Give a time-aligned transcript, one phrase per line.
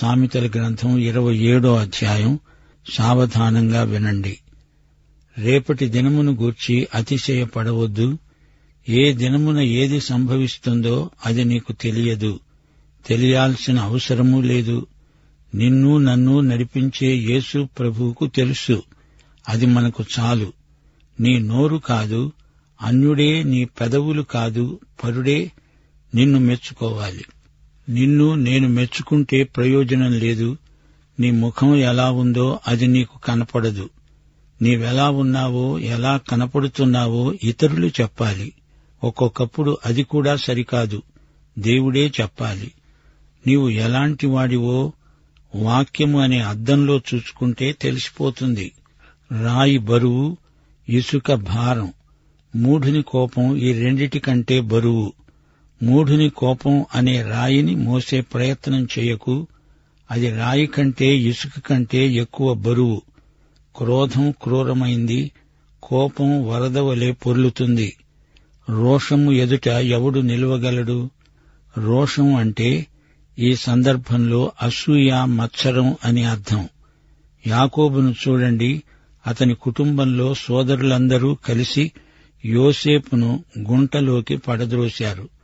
[0.00, 2.38] సామెతల గ్రంథం ఇరవై ఏడో అధ్యాయం.
[2.92, 4.38] సావధానంగా వినండి.
[5.38, 8.18] రేపటి దినమును గూర్చి అతిశయపడవద్దు.
[8.88, 12.40] ఏ దినమున ఏది సంభవిస్తుందో అది నీకు తెలియదు.
[13.06, 14.86] తెలియాల్సిన అవసరమూ లేదు.
[15.54, 18.82] నిన్ను నన్ను నడిపించే యేసు ప్రభువుకు తెలుసు.
[19.48, 20.52] అది మనకు చాలు.
[21.20, 22.32] నీ నోరు కాదు
[22.82, 25.52] అన్యుడే నీ పెదవులు కాదు పరుడే
[26.14, 27.24] నిన్ను మెచ్చుకోవాలి.
[27.90, 30.56] నిన్ను నేను మెచ్చుకుంటే ప్రయోజనం లేదు.
[31.20, 33.90] నీ ముఖం ఎలా ఉందో అది నీకు కనపడదు.
[34.62, 38.52] నీవెలా ఉన్నావో ఎలా కనపడుతున్నావో ఇతరులు చెప్పాలి.
[39.04, 41.02] ఒక్కొక్కప్పుడు అది కూడా సరికాదు.
[41.58, 42.72] దేవుడే చెప్పాలి.
[43.46, 44.92] నీవు ఎలాంటి వాడివో
[45.54, 48.72] వాక్యము అనే అద్దంలో చూసుకుంటే తెలిసిపోతుంది.
[49.42, 50.36] రాయి బరువు
[50.88, 51.92] ఇసుక భారం
[52.56, 55.12] మూఢుని కోపం ఈ రెండిటికంటే బరువు.
[55.82, 59.46] మూఢుని కోపం అనే రాయిని మోసే ప్రయత్నం చేయకు.
[60.10, 63.02] అది రాయి కంటే ఇసుక కంటే ఎక్కువ బరువు.
[63.76, 65.30] క్రోధం క్రూరమైంది.
[65.82, 67.96] కోపం వరద వలె పొర్లుతుంది.
[68.70, 71.10] రోషము ఎదుట ఎవడు నిలవగలడు?
[71.78, 72.86] రోషం అంటే
[73.38, 76.68] ఈ సందర్భంలో అసూయ మత్సరం అని అర్థం.
[77.46, 78.82] యాకోబును చూడండి.
[79.26, 81.92] అతని కుటుంబంలో సోదరులందరూ కలిసి
[82.44, 85.39] యోసేపును గుంటలోకి పడద్రోశారు.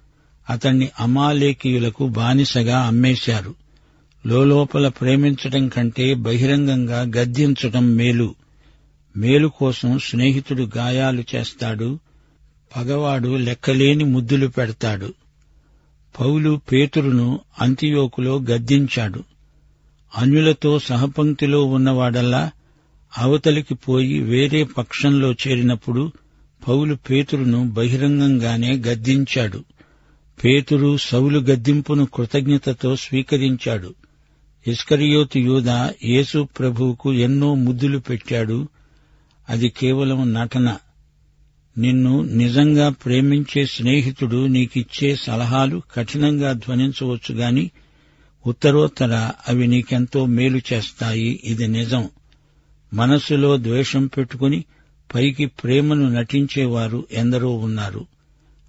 [0.50, 3.54] అతన్ని అమాలేకీయులకు బానిసగా అమ్మేశారు.
[4.26, 8.34] లోపల ప్రేమించటం కంటే బహిరంగంగా గద్దించటం మేలు.
[9.16, 11.98] మేలు కోసం స్నేహితుడు గాయాలు చేస్తాడు
[12.76, 15.14] పగవాడు లెక్కలేని ముద్దులు పెడతాడు.
[16.20, 19.24] పౌలు పేతురును అంత్యోకులో గద్దించాడు.
[20.18, 22.50] అన్యులతో సహపంక్తిలో ఉన్నవాడల్లా
[23.18, 26.12] అవతలికి పోయి వేరే పక్షంలో చేరినప్పుడు
[26.68, 29.64] పౌలు పేతురును బహిరంగంగానే గద్దించాడు.
[30.44, 33.94] పేతురు సౌలు గద్దింపును కృతజ్ఞతతో స్వీకరించాడు.
[34.66, 35.68] ఇస్కరియోతు యూద
[36.04, 38.68] యేసు ప్రభువుకు ఎన్నో ముద్దులు పెట్టాడు.
[39.48, 40.76] అది కేవలం నటన.
[41.78, 47.70] నిన్ను నిజంగా ప్రేమించే స్నేహితుడు నీకిచ్చే సలహాలు కఠినంగా ధ్వనించవచ్చు గాని
[48.46, 51.40] ఉత్తరోత్తర అవి నీకెంతో మేలు చేస్తాయి.
[51.44, 52.08] ఇది నిజం.
[52.94, 54.64] మనస్సులో ద్వేషం పెట్టుకుని
[55.14, 58.06] పైకి ప్రేమను నటించేవారు ఎందరో ఉన్నారు.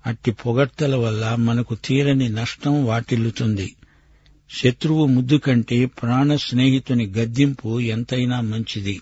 [0.07, 3.75] అట్టి పొగడ్తల వల్ల మనకు తీరని నష్టం వాటిల్లుతుంది.
[4.63, 9.01] శత్రువు ముద్దు కంటే ప్రాణ స్నేహితుని గద్దింపు ఎంతైనా మంచిది.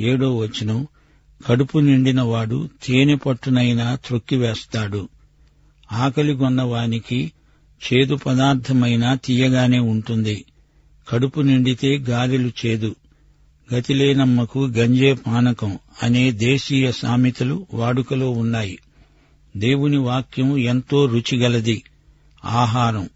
[0.00, 0.86] ఏడో వచనం
[1.46, 5.08] కడుపు నిండినవాడు తేనె పట్టునైనా త్రొక్కివేస్తాడు
[5.92, 7.32] ఆకలిగొన్నవానికి
[7.92, 10.44] చేదు పదార్థమైనా తీయగానే ఉంటుంది.
[11.08, 12.96] కడుపు నిండితే గాలిలు చేదు.
[13.74, 18.78] గతిలేనమ్మకు గంజే పానకం అనే దేశీయ సామెతలు వాడుకలో ఉన్నాయి.
[19.56, 21.82] దేవుని వాక్యం ఎంతో రుచిగలది.
[22.44, 23.08] ఆహారం.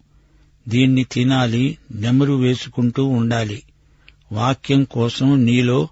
[0.67, 3.63] దీన్ని తినాలి నెమరు వేసుకుంటూ ఉండాలి.
[4.31, 5.87] వాక్యం కోసం నీలో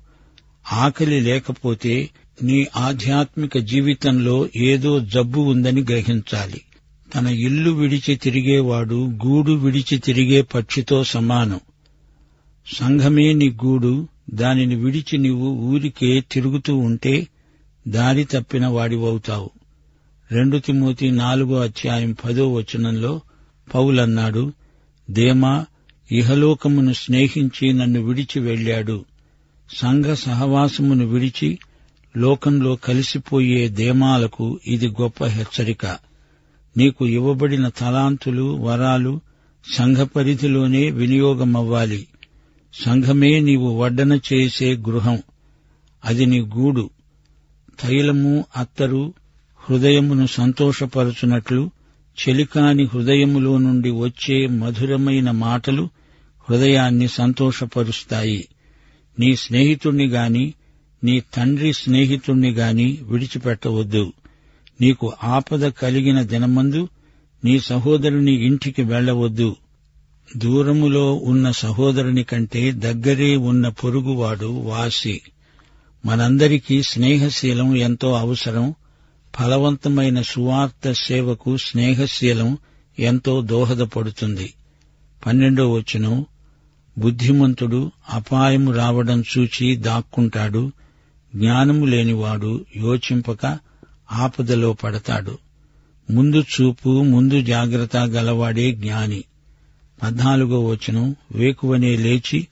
[0.73, 2.09] ఆకలి లేకపోతే
[2.43, 6.61] నీ ఆధ్యాత్మిక జీవితంలో ఏదో జబ్బు ఉందని గ్రహించాలి.
[7.15, 11.59] తన ఇల్లు విడిచి తిరిగేవాడు గూడు విడిచి తిరిగే పక్షితో సమానం.
[12.73, 17.27] సంఘమే నీ గూడు దానిని విడిచి నీవు ఊరికే తిరుగుతూ ఉంటే
[17.87, 19.49] దారి తప్పిన వాడివవుతావు.
[20.31, 23.21] రెండు తిమోతి నాలుగో అధ్యాయం పదో వచనంలో
[23.75, 24.53] పౌలన్నాడు
[25.09, 25.65] దేమా
[26.11, 29.05] ఇహలోకమును స్నేహించి నన్ను విడిచి వెళ్ళాడు.
[29.77, 31.59] సంఘ సహవాసమును విడిచి
[32.17, 35.85] లోకంలో కలిసిపోయే దేమాలకు ఇది గొప్ప హెచ్చరిక.
[36.77, 39.19] నీకు ఇవ్వబడిన తలాంతులు వరాలు
[39.75, 42.07] సంఘ పరిధిలోనే వినియోగమవ్వాలి.
[42.73, 45.21] సంఘమే నీవు వడ్డన చేసే గృహం.
[46.05, 46.89] అది నీ గూడు.
[47.81, 49.13] తైలము అత్తరు
[49.69, 51.71] హృదయమును సంతోషపరచునట్లు
[52.19, 55.89] చెలికాని హృదయములో నుండి వచ్చే మధురమైన మాటలు
[56.49, 58.47] హృదయాన్ని సంతోషపరుస్తాయి.
[59.19, 60.53] నీ స్నేహితుణ్ణి గాని
[61.03, 64.13] నీ తండ్రి స్నేహితుణ్ణి గాని విడిచిపెట్టవద్దు.
[64.81, 66.87] నీకు ఆపద కలిగిన దినమందు
[67.45, 69.55] నీ సహోదరుని ఇంటికి వెళ్ళవద్దు
[70.37, 75.21] దూరములో ఉన్న సహోదరుని కంటే దగ్గరే ఉన్న పొరుగువాడు వాసి.
[76.05, 78.75] మనందరికీ స్నేహశీలం ఎంతో అవసరం.
[79.39, 82.57] ఫలవంతమైన సువార్త సేవకు స్నేహశీలం
[82.99, 84.53] ఎంతో దోహదపడుతుంది.
[85.25, 86.25] పన్నెండో వచనం
[86.97, 90.71] బుద్ధిమంతుడు అపాయము రావడం చూచి దాక్కుంటాడు
[91.35, 93.57] జ్ఞానము లేనివాడు యోచింపక
[94.11, 95.37] ఆపదలో పడతాడు.
[96.11, 99.23] ముందు చూపు ముందు జాగ్రత్త గలవాడే జ్ఞాని.
[100.03, 102.47] పద్నాలుగో వచనం వేకువనే లేచి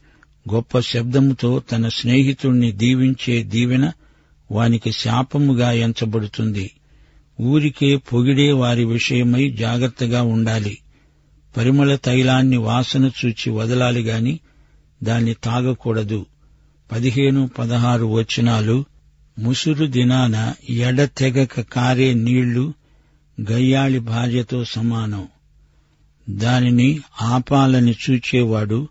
[0.53, 3.91] గొప్ప శబ్దముతో తన స్నేహితుణ్ణి దీవించే దీవెన
[4.51, 6.71] వానికి శాపముగా ఎంచబడుతుంది.
[7.41, 10.77] ఊరికే పొగిడే వారి విషయమై జాగ్రత్తగా ఉండాలి.
[11.57, 14.39] పరిమళ తైలాన్ని వాసన చూచి వదలాలి గాని
[15.03, 16.25] దాన్ని తాగకూడదు.
[16.91, 18.85] పదిహేను పదహారు వచనాలు
[19.39, 22.73] ముసురు దినాన ఎడతెగక కారే నీళ్ళు
[23.51, 25.27] గయ్యాళి భార్యతో సమానం.
[26.29, 28.87] దానిని ఆపాలని చూచేవాడు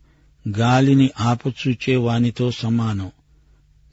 [0.49, 3.11] గాలిని ఆపచూచేవానితో సమానం.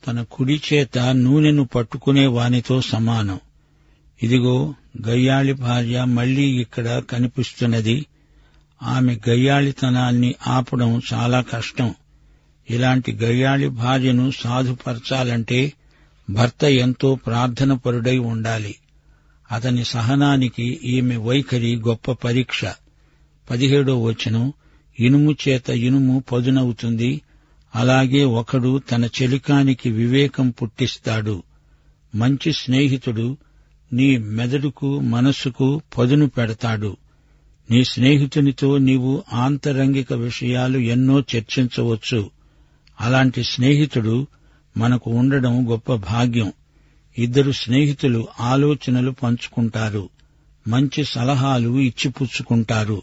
[0.07, 3.39] తన కుడి చేత నూనెను పట్టుకునే వానితో సమానం.
[4.23, 4.75] ఇదిగో
[5.07, 8.05] గయ్యాళి భార్య మళ్ళీ ఇక్కడ కనిపిస్తున్నది.
[8.83, 11.95] ఆమె గయ్యాళితనాన్ని ఆపడం చాలా కష్టం.
[12.69, 15.73] ఇలాంటి గయ్యాళి భార్యను సాధుపరచాలంటే
[16.29, 18.75] భర్త ఎంతో ప్రార్థనపరుడై ఉండాలి.
[19.51, 22.65] అతని సహనానికి ఈమె వైఖరి గొప్ప పరీక్ష.
[23.49, 24.53] పదిహేడో వచనం
[24.99, 27.21] ఇనుము చేత ఇనుము పదునవుతుంది.
[27.75, 31.43] అలాగే ఒకడు తన చెలికానికి వివేకం పుట్టిస్తాడు.
[32.15, 33.37] మంచి స్నేహితుడు
[33.93, 36.97] నీ మెదడుకు మనస్సుకు పదును పెడతాడు.
[37.71, 42.29] నీ స్నేహితునితో నీవు ఆంతరంగిక విషయాలు ఎన్నో చర్చించవచ్చు.
[43.01, 44.27] అలాంటి స్నేహితుడు
[44.77, 46.53] మనకు ఉండడం గొప్ప భాగ్యం.
[47.17, 50.09] ఇద్దరు స్నేహితులు ఆలోచనలు పంచుకుంటారు.
[50.67, 53.01] మంచి సలహాలు ఇచ్చిపుచ్చుకుంటారు.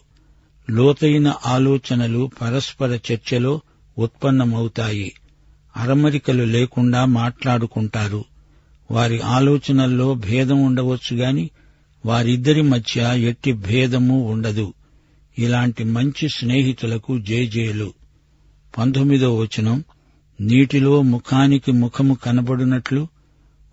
[0.69, 3.61] లోతైన ఆలోచనలు పరస్పర చర్చలో
[3.97, 5.13] ఉత్పన్నమవుతాయి.
[5.77, 8.25] అరమరికలు లేకుండా మాట్లాడుకుంటారు.
[8.91, 11.49] వారి ఆలోచనల్లో భేదం ఉండవచ్చు గాని
[12.05, 14.73] వారిద్దరి మధ్య ఎట్టి భేదము ఉండదు.
[15.39, 17.93] ఇలాంటి మంచి స్నేహితులకు జేజేలు.
[18.77, 19.83] పంతొమ్మిదో వచనం
[20.41, 23.07] నీటిలో ముఖానికి ముఖము కనబడినట్లు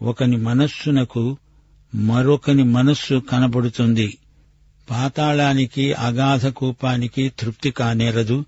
[0.02, 1.36] ఒకని మనస్సునకు
[1.94, 4.18] మరొకని మనస్సు కనబడుతుంది.
[4.90, 8.44] పాతాళానికి అగాధ కూపానికి తృప్తి కానేరదు.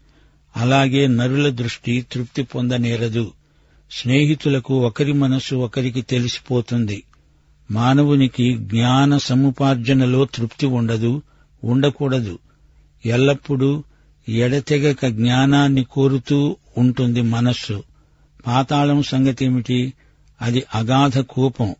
[0.56, 3.32] అలాగే నరుల దృష్టి తృప్తి పొందనేరదు.
[3.92, 7.02] స్నేహితులకు ఒకరి మనస్సు ఒకరికి తెలిసిపోతుంది.
[7.70, 11.22] మానవునికి జ్ఞాన సముపార్జనలో తృప్తి ఉండదు
[11.64, 12.38] ఉండకూడదు.
[13.06, 13.84] ఎల్లప్పుడూ
[14.28, 17.82] ఎడతెగక జ్ఞానాన్ని కోరుతూ ఉంటుంది మనస్సు.
[18.46, 19.92] పాతాళం సంగతేమిటి?
[20.42, 21.74] అది అగాధ కోపం.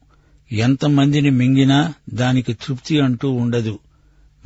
[0.53, 3.79] ఎంతమందిని మింగినా దానికి తృప్తి అంటూ ఉండదు.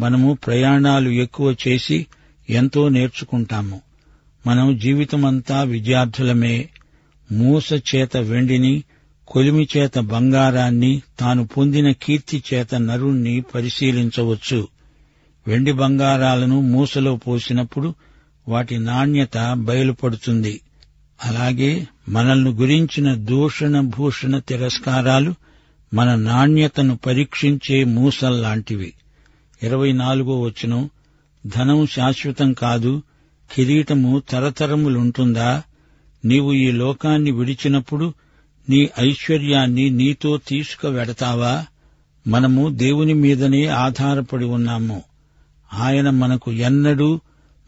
[0.01, 2.07] మనము ప్రయాణాలు ఎక్కువ చేసి
[2.51, 3.81] ఎంతో నేర్చుకుంటాము.
[4.47, 6.69] మనం జీవితమంతా విద్యార్థులమే.
[7.32, 8.82] మూస చేత వెండిని
[9.29, 14.69] కొలిమి చేత బంగారాన్ని తాను పొందిన కీర్తి చేత నరుణ్ణి పరిశీలించవచ్చు.
[15.47, 17.94] వెండి బంగారాలను మూసలో పోసినప్పుడు
[18.49, 20.61] వాటి నాణ్యత బయలుపడుతుంది.
[21.25, 25.35] అలాగే మనల్ని గురించిన దూషణ భూషణ తిరస్కారాలు
[25.94, 28.93] మన నాణ్యతను పరీక్షించే మూసల్లాంటివి.
[29.62, 30.91] ఇరవై నాలుగో వచనం
[31.47, 33.03] ధనం శాశ్వతం కాదు
[33.55, 35.63] కిరీటము తరతరములుంటుందా?
[36.25, 38.15] నీవు ఈ లోకాన్ని విడిచినప్పుడు
[38.69, 41.67] నీ ఐశ్వర్యాన్ని నీతో తీసుకువెడతావా?
[42.29, 45.03] మనము దేవుని మీదనే ఆధారపడి ఉన్నాము.
[45.75, 47.21] ఆయన మనకు ఎన్నడూ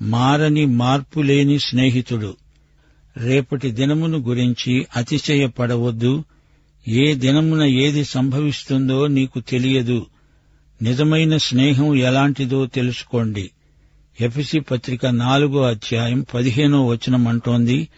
[0.02, 2.36] మారని మార్పులేని స్నేహితుడు.
[3.16, 6.24] రేపటి దినమును గురించి అతిశయపడవద్దు.
[6.88, 10.06] ఏ దినమున ఏది సంభవిస్తుందో నీకు తెలియదు.
[10.82, 13.50] నిజమైన స్నేహం ఎలాంటిదో తెలుసుకోండి.
[14.20, 17.88] ఎఫిసి పత్రిక నాలుగో అధ్యాయం పదిహేనో వచనం అంటోంది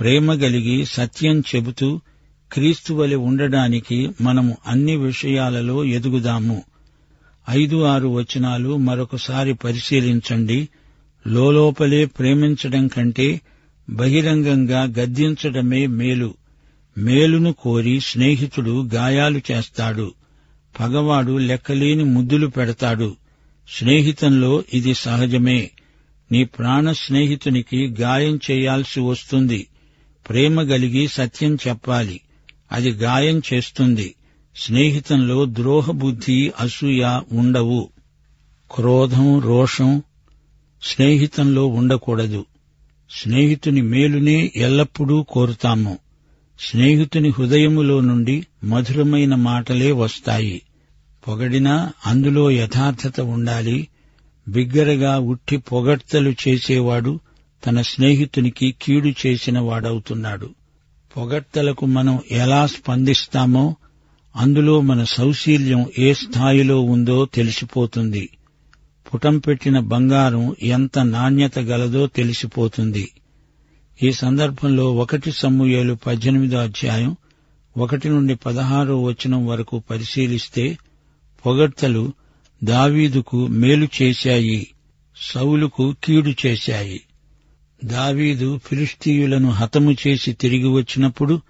[0.00, 2.00] ప్రేమ గలిగి సత్యం చెబుతూ
[2.52, 6.62] క్రీస్తు వలె ఉండడానికి మనము అన్ని విషయాలలో ఎదుగుదాము.
[7.50, 10.68] ఐదు ఆరు వచనాలు మరొకసారి పరిశీలించండి.
[11.26, 13.40] లోలోపలే ప్రేమించడం కంటే
[13.90, 16.34] బహిరంగంగా గద్దించడమే మేలు.
[16.98, 20.14] మేలును కోరి స్నేహితుడు గాయాలు చేస్తాడు.
[20.80, 23.16] పగవాడు లెక్కలేని ముద్దులు పెడతాడు.
[23.68, 25.70] స్నేహితంలో ఇది సహజమే.
[26.32, 29.66] నీ ప్రాణ స్నేహితునికి గాయం చేయాల్సి వస్తుంది.
[30.32, 32.20] ప్రేమ గలిగి సత్యం చెప్పాలి.
[32.72, 34.14] అది గాయం చేస్తుంది.
[34.56, 37.88] స్నేహితంలో ద్రోహబుద్ధి అసూయ ఉండవు.
[38.74, 40.02] క్రోధం రోషం
[40.82, 42.44] స్నేహితంలో ఉండకూడదు.
[43.10, 45.98] స్నేహితుని మేలునే ఎల్లప్పుడూ కోరుతాము.
[46.60, 50.62] స్నేహితుని హృదయములో నుండి మధురమైన మాటలే వస్తాయి.
[51.28, 53.88] పొగడినా అందులో యథార్థత ఉండాలి.
[54.48, 57.20] బిగ్గరగా ఉట్టి పొగడ్తలు చేసేవాడు
[57.66, 60.50] తన స్నేహితునికి కీడు చేసిన వాడవుతున్నాడు.
[61.16, 63.76] పొగడ్తలకు మనం ఎలా స్పందిస్తామో
[64.36, 68.28] అందులో మన సౌశీల్యం ఏ స్థాయిలో ఉందో తెలిసిపోతుంది.
[69.14, 73.10] పుటం పెట్టిన బంగారం ఎంత నాణ్యత గలదో తెలిసిపోతుంది.
[74.02, 77.16] ఈ సందర్భంలో ఒకటి సమ్ముయేలు పద్దెనిమిదో అధ్యాయం
[77.76, 80.78] ఒకటి నుండి పదహారో వచనం వరకు పరిశీలిస్తే
[81.46, 82.12] పొగడ్తలు
[82.64, 84.66] దావీదుకు మేలు చేశాయి
[85.16, 87.00] సౌలుకు కీడు చేశాయి.
[87.84, 91.40] దావీదు ఫిలిస్తీయులను హతము చేసి తిరిగి వచ్చినప్పుడు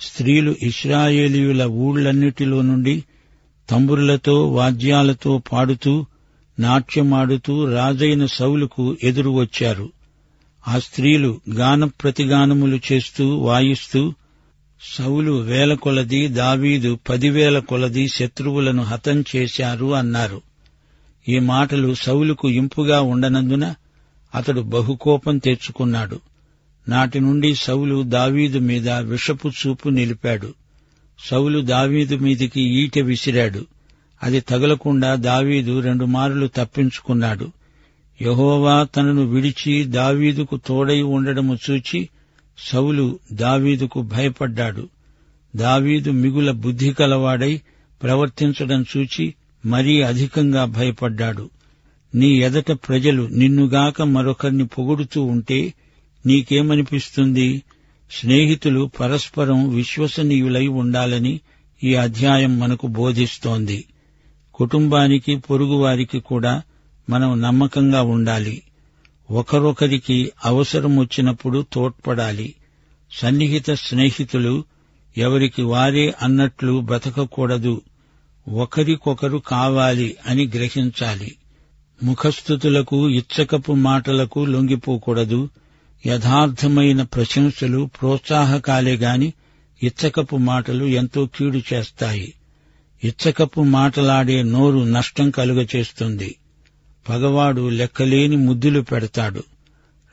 [0.00, 3.04] స్త్రీలు ఇస్రాయేలీయుల ఊళ్ళన్నిటిలో నుండి
[3.70, 6.06] తంబురులతో వాద్యాలతో పాడుతూ
[6.58, 9.92] నాట్యమాడుతూ రాజైన సౌలుకు ఎదురు వచ్చారు.
[10.68, 14.14] ఆ స్త్రీలు గానప్రతిగానములు చేస్తూ వాయిస్తూ
[14.98, 20.42] సౌలు వేల కొలది దావీదు పదివేల కొలది శత్రువులను హతం చేశారు అన్నారు.
[21.28, 23.74] ఈ మాటలు సౌలుకు ఇంపుగా ఉండనందున
[24.34, 26.20] అతడు బహుకోపం తెచ్చుకున్నాడు
[26.88, 30.54] నాటి నుండి సౌలు దావీదు మీద విషపు చూపు నిలిపాడు.
[31.30, 33.66] సౌలు దావీదు మీదికి ఈటె విసిరాడు.
[34.22, 37.50] అది తగలకుండా దావీదు రెండు మార్లు తప్పించుకున్నాడు.
[38.22, 42.08] యహోవా తనను విడిచి దావీదుకు తోడై ఉండడము చూచి
[42.58, 44.88] సౌలు దావీదుకు భయపడ్డాడు.
[45.56, 47.60] దావీదు మిగుల బుద్ధి కలవాడై
[48.02, 49.34] ప్రవర్తించడం చూచి
[49.66, 51.50] మరీ అధికంగా భయపడ్డాడు.
[52.14, 55.74] నీ ఎదట ప్రజలు నిన్నుగాక మరొకరిని పొగుడుతూ ఉంటే
[56.26, 57.62] నీకేమనిపిస్తుంది?
[58.10, 61.40] స్నేహితులు పరస్పరం విశ్వసనీయులై ఉండాలని
[61.84, 63.84] ఈ అధ్యాయం మనకు బోధిస్తోంది.
[64.54, 66.62] కుటుంబానికి పొరుగువారికి కూడా
[67.10, 68.62] మనం నమ్మకంగా ఉండాలి.
[69.30, 72.54] ఒకరొకరికి అవసరం వచ్చినప్పుడు తోడ్పడాలి.
[73.12, 74.64] సన్నిహిత స్నేహితులు
[75.18, 77.82] ఎవరికి వారే అన్నట్లు బ్రతకకూడదు.
[78.48, 81.34] ఒకరికొకరు కావాలి అని గ్రహించాలి.
[82.02, 85.48] ముఖస్థుతులకు ఇచ్చకపు మాటలకు లొంగిపోకూడదు.
[86.06, 89.32] యథార్థమైన ప్రశంసలు ప్రోత్సాహకాలే గాని
[89.82, 92.34] ఇచ్చకపు మాటలు ఎంతో కీడు చేస్తాయి.
[93.04, 96.36] ఇచ్చకపు మాటలాడే నోరు నష్టం కలుగచేస్తుంది.
[97.08, 99.42] పగవాడు లెక్కలేని ముద్దులు పెడతాడు.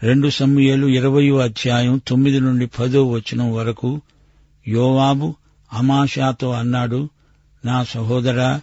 [0.04, 4.02] రెండు సమయాలు ఇరవయో అధ్యాయం తొమ్మిది నుండి పదో వచనం వరకు
[4.68, 5.36] యోవాబు
[5.74, 7.10] అమాషాతో అన్నాడు
[7.66, 8.62] నా సహోదరా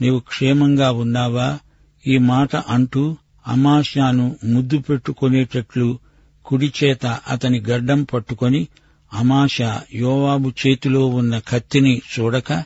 [0.00, 1.58] నీవు క్షేమంగా ఉన్నావా?
[2.06, 3.16] ఈ మాట అంటూ
[3.46, 5.98] అమాస్యాను ముద్దు పెట్టుకునేటట్లు
[6.44, 8.68] కుడిచేత అతని గడ్డం పట్టుకొని
[9.14, 9.62] అమాష
[9.94, 12.64] యోవాబు చేతిలో ఉన్న కత్తిని చూడక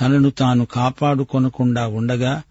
[0.00, 2.42] తనను తాను కాపాడుకొనకుండా ఉండగా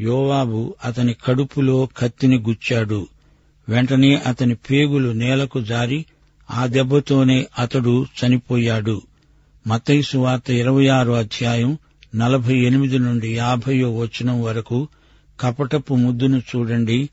[0.00, 3.06] యోవాబు అతని కడుపులో కత్తిని గుచ్చాడు.
[3.68, 6.04] వెంటనే అతని పేగులు నేలకు జారి
[6.50, 9.02] ఆ దెబ్బతోనే అతడు చనిపోయాడు.
[9.66, 11.78] మతైసు వార్త ఇరవై ఆరో అధ్యాయం
[12.14, 14.88] నలభై ఎనిమిది నుండి యాభయో వచనం వరకు
[15.40, 17.08] కపటపు ముద్దును చూడండి.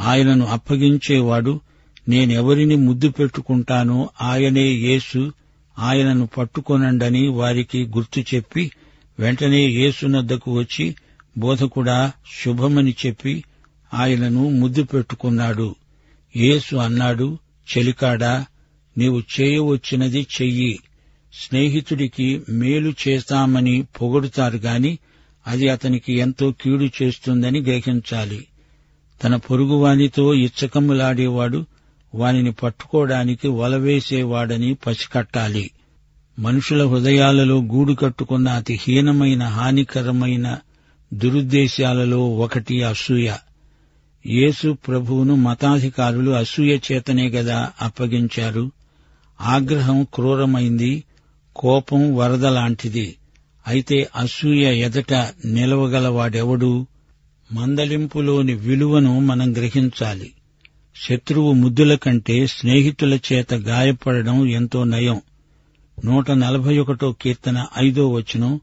[0.00, 1.60] ఆయనను అప్పగించేవాడు
[2.08, 5.32] నేనెవరిని ముద్దు పెట్టుకుంటానో ఆయనే యేసు.
[5.78, 8.70] ఆయనను పట్టుకొనండని వారికి గుర్తు చెప్పి
[9.18, 10.94] వెంటనే యేసునద్దకు వచ్చి
[11.38, 12.12] బోధకుడా
[12.44, 13.44] శుభమని చెప్పి
[13.94, 15.74] ఆయనను ముద్దు పెట్టుకున్నాడు.
[16.36, 17.38] యేసు అన్నాడు
[17.78, 18.46] చెలికాడా
[18.98, 20.78] నీవు చేయవచ్చినది చెయ్యి.
[21.34, 24.98] స్నేహితుడికి మేలు చేస్తామని పొగడుతారు గాని
[25.46, 28.46] అది అతనికి ఎంతో కీడు చేస్తుందని గ్రహించాలి.
[29.24, 31.66] తన పొరుగువానితో ఇచ్చకమ్ములాడేవాడు
[32.14, 35.70] వానిని పట్టుకోవడానికి వలవేసేవాడని పసికట్టాలి.
[36.38, 40.58] మనుషుల హృదయాలలో గూడు కట్టుకున్న అతి హీనమైన హానికరమైన
[41.14, 43.32] దురుద్దేశాలలో ఒకటి అసూయ.
[44.26, 48.70] యేసు ప్రభువును మతాధికారులు అసూయ చేతనే గదా అప్పగించారు.
[49.40, 51.04] ఆగ్రహం క్రూరమైంది
[51.56, 53.14] కోపం వరద లాంటిది.
[53.66, 55.14] అయితే అసూయ ఎదట
[55.44, 56.86] నిలవగలవాడెవడు?
[57.52, 60.32] మందలింపులోని విలువను మనం గ్రహించాలి.
[60.96, 65.20] శత్రువు ముద్దుల కంటే స్నేహితుల చేత గాయపడడం ఎంతో నయం.
[66.04, 68.60] నూట నలభై ఒకటో కీర్తన ఐదో వచనం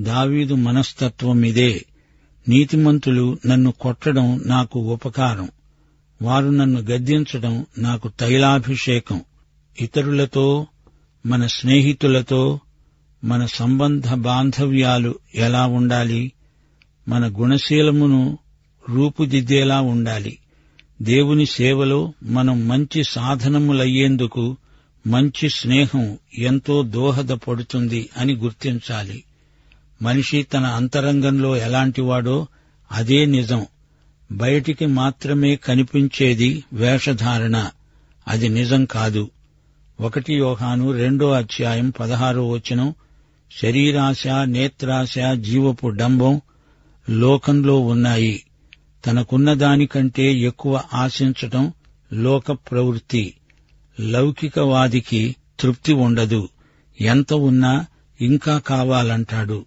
[0.00, 1.84] దావీదు మనస్తత్వం ఇదే.
[2.48, 5.48] నీతిమంతులు నన్ను కొట్టడం నాకు ఉపకారం.
[6.22, 9.20] వారు నన్ను గద్దించడం నాకు తైలాభిషేకం.
[9.80, 10.66] ఇతరులతో
[11.26, 12.60] మన స్నేహితులతో
[13.24, 16.32] మన సంబంధ బాంధవ్యాలు ఎలా ఉండాలి?
[17.08, 18.38] మన గుణశీలమును
[18.90, 20.38] రూపుదిద్దేలా ఉండాలి.
[21.02, 24.56] దేవుని సేవలో మనం మంచి సాధనములయ్యేందుకు
[25.06, 29.24] మంచి స్నేహం ఎంతో దోహదపడుతుంది అని గుర్తించాలి.
[30.02, 32.46] మనిషి తన అంతరంగంలో ఎలాంటివాడో
[32.92, 33.66] అదే నిజం.
[34.32, 37.70] బయటికి మాత్రమే కనిపించేది వేషధారణ.
[38.28, 39.30] అది నిజం కాదు.
[40.00, 42.94] ఒకటి యోహాను రెండో అధ్యాయం పదహారో వచనం
[43.58, 46.40] శరీరాశ నేత్రాశ జీవపు డంబం
[47.10, 48.44] లోకంలో ఉన్నాయి.
[49.06, 51.72] తనకున్న దానికంటే ఎక్కువ ఆశించటం
[52.12, 53.34] లోక ప్రవృత్తి.
[54.00, 56.48] లౌకికవాదికి తృప్తి ఉండదు.
[57.00, 57.86] ఎంత ఉన్నా
[58.20, 59.64] ఇంకా కావాలంటాడు.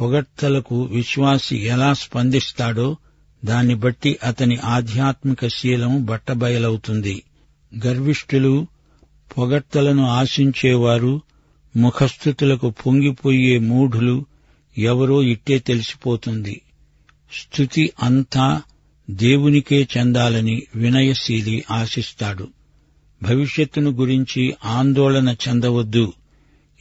[0.00, 2.96] పొగడ్తలకు విశ్వాసి ఎలా స్పందిస్తాడో
[3.44, 7.22] దాన్ని బట్టి అతని ఆధ్యాత్మిక శీలం బట్టబయలవుతుంది.
[7.86, 8.66] గర్విష్ఠులు
[9.38, 11.20] పొగడ్తలను ఆశించేవారు
[11.76, 14.26] ముఖస్థుతులకు పొంగిపోయే మూఢులు
[14.78, 16.60] ఎవరో ఇట్టే తెలిసిపోతుంది.
[17.32, 18.62] స్థుతి అంతా
[19.10, 22.48] దేవునికే చెందాలని వినయశీలి ఆశిస్తాడు.
[23.22, 26.12] భవిష్యత్తును గురించి ఆందోళన చెందవద్దు.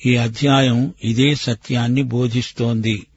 [0.05, 3.07] ఈ అధ్యాయం ఇదే సత్యాన్ని బోధిస్తోంది.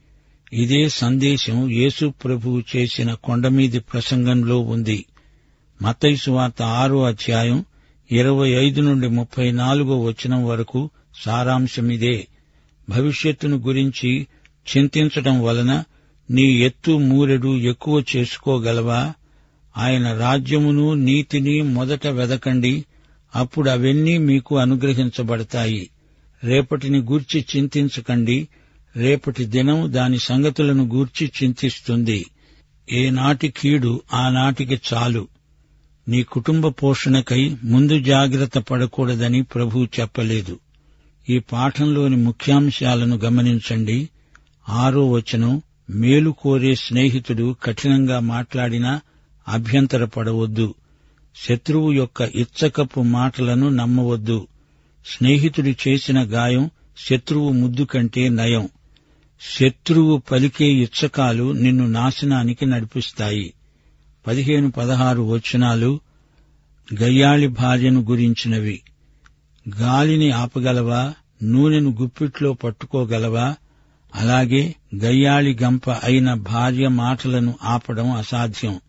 [0.53, 5.05] ఇదే సందేశం యేసు ప్రభువు చేసిన కొండమీది ప్రసంగంలో ఉంది.
[5.81, 7.65] మతైసు వార్త ఆరో అధ్యాయం
[8.11, 10.89] ఇరవై ఐదు నుండి ముప్పై నాలుగో వచనం వరకు
[11.25, 12.27] సారాంశమిదే.
[12.89, 14.27] భవిష్యత్తును గురించి
[14.77, 15.83] చింతించటం వలన
[16.31, 19.13] నీ ఎత్తు మూరెడు ఎక్కువ చేసుకోగలవా?
[19.77, 22.85] ఆయన రాజ్యమును నీతిని మొదట వెదకండి.
[23.35, 25.89] అప్పుడు అవన్నీ మీకు అనుగ్రహించబడతాయి.
[26.43, 28.47] రేపటిని గూర్చి చింతించకండి.
[28.95, 32.25] రేపటి దినం దాని సంగతులను గూర్చి చింతిస్తుంది.
[32.91, 35.27] ఏనాటి కీడు ఆనాటికి చాలు.
[36.07, 40.59] నీ కుటుంబ పోషణకై ముందు జాగ్రత్త పడకూడదని ప్రభు చెప్పలేదు.
[41.29, 44.09] ఈ పాఠంలోని ముఖ్యాంశాలను గమనించండి.
[44.69, 49.01] ఆరో వచనం మేలు కోరే స్నేహితుడు కఠినంగా మాట్లాడినా
[49.47, 50.75] అభ్యంతరపడవద్దు.
[51.35, 54.47] శత్రువు యొక్క ఇచ్చకపు మాటలను నమ్మవద్దు.
[55.05, 58.69] స్నేహితుడు చేసిన గాయం శత్రువు ముద్దు కంటే నయం.
[59.41, 63.53] శత్రువు పలికే ఇచ్చకాలు నిన్ను నాశనానికి నడిపిస్తాయి.
[64.27, 65.99] పదిహేను పదహారు వచనాలు
[67.01, 68.81] గయ్యాళి భార్యను గురించినవి.
[69.75, 71.13] గాలిని ఆపగలవా?
[71.43, 73.55] నూనెను గుప్పిట్లో పట్టుకోగలవా?
[74.15, 78.79] అలాగే గయ్యాళి గంప అయిన భార్య మాటలను ఆపడం అసాధ్యం.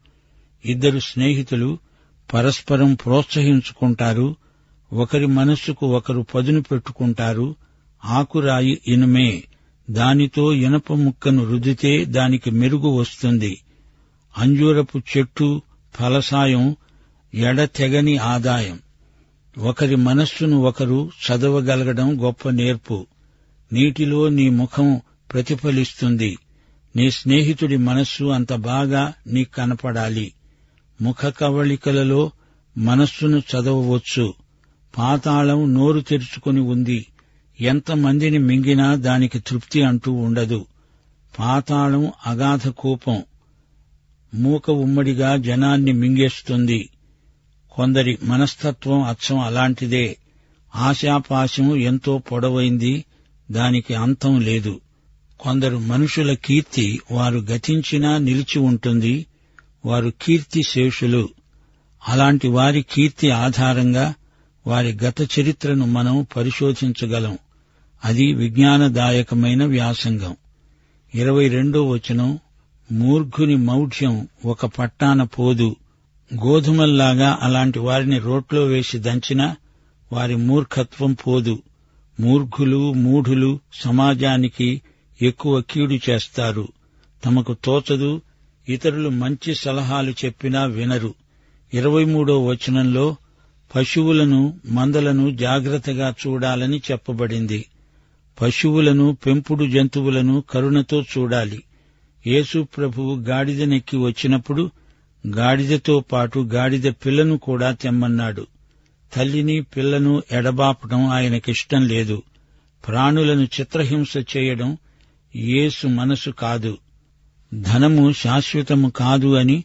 [0.64, 1.78] ఇద్దరు స్నేహితులు
[2.35, 4.37] పరస్పరం ప్రోత్సహించుకుంటారు.
[4.92, 7.54] ఒకరి మనస్సుకు ఒకరు పదును పెట్టుకుంటారు.
[8.04, 9.43] ఆకురాయి ఇనుమే.
[9.91, 13.60] దానితో ఇనప ముక్కను రుదితే దానికి మెరుగు వస్తుంది.
[14.38, 15.62] అంజూరపు చెట్టు
[15.95, 16.76] ఫలసాయం
[17.34, 18.78] ఎడతెగని ఆదాయం.
[19.58, 23.06] ఒకరి మనస్సును ఒకరు చదవగలగడం గొప్ప నేర్పు.
[23.73, 25.00] నీటిలో నీ ముఖం
[25.32, 26.38] ప్రతిఫలిస్తుంది.
[26.97, 30.32] నీ స్నేహితుడి మనస్సు అంత బాగా నీ కనపడాలి.
[31.02, 32.30] ముఖ కవళికలలో
[32.78, 34.34] మనస్సును చదవవచ్చు.
[34.99, 37.06] పాతాళం నోరు తెరుచుకుని ఉంది.
[37.60, 40.66] ఎంతమందిని మింగినా దానికి తృప్తి అంటూ ఉండదు.
[41.38, 43.23] పాతాళం అగాధ కూపం.
[44.34, 46.88] మూక ఉమ్మడిగా జనాన్ని మింగేస్తుంది.
[47.78, 50.17] కొందరి మనస్తత్వం అచ్చం అలాంటిదే.
[50.76, 53.04] ఆశాపాశం ఎంతో పొడవైంది
[53.50, 54.80] దానికి అంతం లేదు.
[55.41, 59.26] కొందరు మనుషుల కీర్తి వారు గతించినా నిలిచి ఉంటుంది
[59.84, 61.28] వారు కీర్తి శేషులు.
[62.08, 64.14] అలాంటి వారి కీర్తి ఆధారంగా
[64.67, 67.38] వారి గత చరిత్రను మనం పరిశోధించగలం.
[68.04, 70.36] అది విజ్ఞానదాయకమైన వ్యాసంగం.
[71.14, 72.38] ఇరవై రెండో వచనం
[72.93, 75.76] మూర్ఘుని మౌఢ్యం ఒక పట్టాన పోదు
[76.34, 79.56] గోధుమల్లాగా అలాంటి వారిని రోట్లో వేసి దంచినా
[80.12, 81.62] వారి మూర్ఖత్వం పోదు.
[82.21, 84.82] మూర్ఖులు మూఢులు సమాజానికి
[85.23, 86.69] ఎక్కువ కీడు చేస్తారు.
[87.25, 88.21] తమకు తోచదు
[88.69, 91.14] ఇతరులు మంచి సలహాలు చెప్పినా వినరు.
[91.75, 93.17] ఇరవై మూడో వచనంలో
[93.75, 97.64] పశువులను మందలను జాగ్రత్తగా చూడాలని చెప్పబడింది.
[98.41, 101.62] పశువులను పెంపుడు జంతువులను కరుణతో చూడాలి.
[102.26, 104.71] యేసు ప్రభువు గాడిదనెక్కి వచ్చినప్పుడు
[105.26, 108.47] గాడిదతో పాటు గాడిద పిల్లను కూడా తెమ్మన్నాడు.
[109.17, 112.23] తల్లిని పిల్లను ఎడబాపడం ఆయనకిష్టం లేదు.
[112.89, 114.76] ప్రాణులను చిత్రహింస చేయడం
[115.37, 116.78] యేసు మనసు కాదు.
[117.54, 119.65] ధనము శాశ్వతము కాదు అని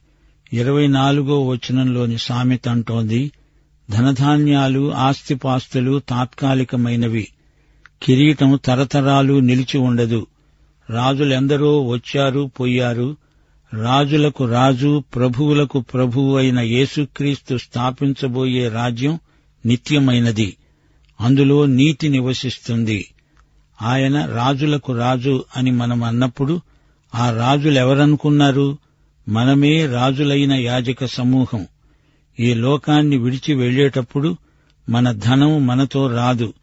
[0.54, 3.32] ఇరవై నాలుగో వచనంలోని సామెత అంటోంది.
[3.92, 7.28] ధనధాన్యాలు ఆస్తిపాస్తులు తాత్కాలికమైనవి.
[8.04, 10.28] కిరీటం తరతరాలు నిలిచి ఉండదు.
[10.90, 13.18] రాజులెందరో వచ్చారు పోయారు.
[13.82, 19.20] రాజులకు రాజు ప్రభువులకు ప్రభువు అయిన యేసుక్రీస్తు స్థాపించబోయే రాజ్యం
[19.66, 20.58] నిత్యమైనది.
[21.22, 23.12] అందులో నీతి నివసిస్తుంది.
[23.82, 26.62] ఆయన రాజులకు రాజు అని మనం అన్నప్పుడు
[27.16, 28.78] ఆ రాజులెవరనుకున్నారు?
[29.30, 31.68] మనమే రాజులైన యాజక సమూహం.
[32.40, 34.38] ఈ లోకాన్ని విడిచి వెళ్ళేటప్పుడు
[34.90, 36.54] మన ధనం మనతో రాదు.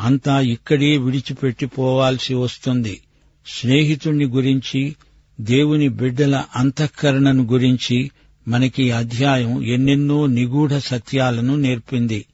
[0.00, 3.00] అంతా ఇక్కడే విడిచిపెట్టిపోవాల్సి వస్తుంది.
[3.46, 4.96] స్నేహితుణ్ణి గురించి
[5.40, 8.10] దేవుని బిడ్డల అంతఃకరణను గురించి
[8.48, 12.24] మనకి ఈ అధ్యాయం ఎన్నెన్నో నిగూఢ సత్యాలను నేర్పింది.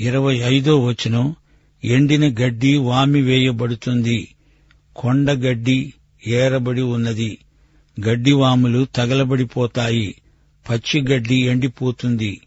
[0.00, 1.34] ఇరవై ఐదో వచనం
[1.84, 4.34] ఎండిన గడ్డి వామి వేయబడుతుంది.
[4.96, 5.94] కొండ గడ్డి
[6.26, 7.38] ఏరబడి ఉన్నది.
[8.08, 10.14] గడ్డివాములు తగలబడిపోతాయి.
[10.70, 12.40] పచ్చి గడ్డి ఎండిపోతుంది.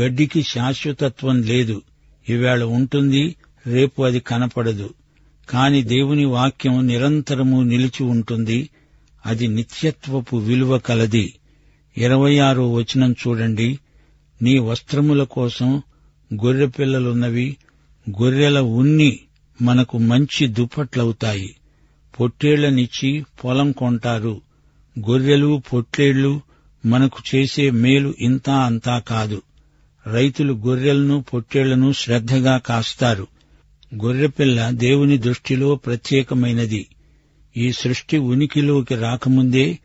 [0.00, 1.82] గడ్డికి శాశ్వతత్వం లేదు.
[2.28, 3.34] ఇవాళ ఉంటుంది
[3.66, 4.90] రేపు అది కనపడదు.
[5.48, 8.68] కాని దేవుని వాక్యం నిరంతరము నిలిచి ఉంటుంది.
[9.28, 11.34] అది నిత్యత్వపు విలువ కలది.
[11.96, 13.78] ఇరవై ఆరో వచనం చూడండి.
[14.42, 15.82] నీ వస్త్రముల కోసం
[16.34, 17.56] గొర్రెపిల్లలున్నవి
[18.10, 19.18] గొర్రెల ఉన్ని
[19.62, 21.56] మనకు మంచి దుప్పట్లవుతాయి.
[22.20, 24.40] పొట్టేళ్ళనిచ్చి పొలం కొంటారు.
[24.98, 26.40] గొర్రెలు పొట్టేళ్ళు
[26.86, 29.42] మనకు చేసే మేలు ఇంతా అంతా కాదు.
[30.06, 33.26] రైతులు గొర్రెలను పొట్టేళ్ళను శ్రద్ధగా కాస్తారు.
[34.04, 36.86] గొర్రెపిల్ల దేవుని దృష్టిలో ప్రత్యేకమైనది.
[37.56, 39.78] ఈ సృష్టి ఉనికిలోకి రాకముందే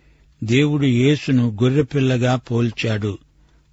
[0.44, 3.18] దేవుడు యేసును గొర్రెపిల్లగా పోల్చాడు.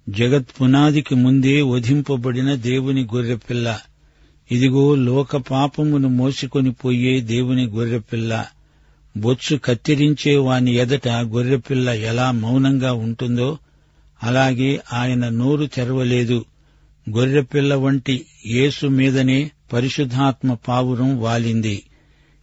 [0.09, 3.79] జగత్ పునాదికి ముందే వధింపబడిన దేవుని గొర్రెపిల్ల.
[4.51, 8.45] ఇదిగో లోక పాపమును మోసుకొని పోయే దేవుని గొర్రెపిల్ల.
[9.17, 13.57] బొచ్చు కత్తిరించే వాని ఎదట గొర్రెపిల్ల ఎలా మౌనంగా ఉంటుందో
[14.23, 16.45] అలాగే ఆయన నోరు తెరవలేదు.
[17.09, 21.83] గొర్రెపిల్ల వంటి యేసు మీదనే పరిశుద్ధాత్మ పావురం వాలింది.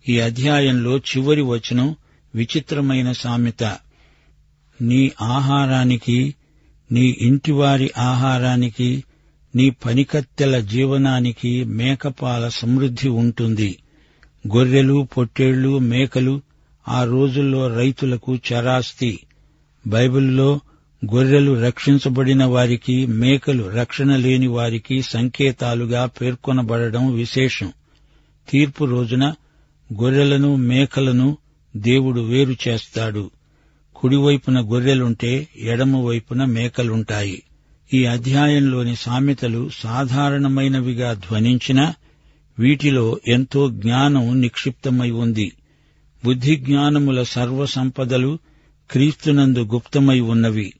[0.08, 1.96] ఈ అధ్యాయంలో చివరి వచనం
[2.34, 3.76] విచిత్రమైన సామెత.
[4.82, 6.34] నీ ఆహారానికి
[6.92, 9.04] నీ ఇంటివారి ఆహారానికి
[9.56, 13.78] నీ పనికత్తెల జీవనానికి మేకపాల సమృద్ధి ఉంటుంది.
[14.56, 16.40] గొర్రెలు పొట్టేళ్ళు మేకలు
[16.88, 19.18] ఆ రోజుల్లో రైతులకు చరాస్తి.
[19.86, 20.60] బైబిల్లో
[21.14, 27.72] గొర్రెలు రక్షించబడిన వారికి మేకలు రక్షణ లేని వారికి సంకేతాలుగా పేర్కొనబడడం విశేషం.
[28.48, 29.34] తీర్పు రోజున
[29.92, 31.38] గొర్రెలను మేకలను
[31.76, 33.30] దేవుడు వేరు చేస్తాడు.
[33.96, 37.42] కుడివైపున గొర్రెలుంటే ఎడమవైపున మేకలుంటాయి.
[37.94, 41.94] ఈ అధ్యాయంలోని సామెతలు సాధారణమైనవిగా ధ్వనించినా
[42.58, 45.52] వీటిలో ఎంతో జ్ఞానం నిక్షిప్తమై ఉంది.
[46.24, 48.38] బుద్ధి జ్ఞానముల సర్వసంపదలు
[48.90, 50.72] క్రీస్తునందు గుప్తమై ఉన్నవి.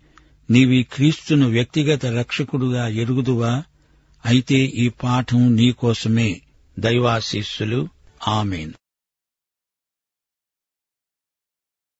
[0.50, 3.62] నీవి క్రీస్తును వ్యక్తిగత రక్షకుడుగా ఎరుగుదువా?
[4.26, 6.40] అయితే ఈ పాఠం నీకోసమే
[6.78, 7.88] దైవాశీస్సులు.
[8.28, 8.72] ఆమెను.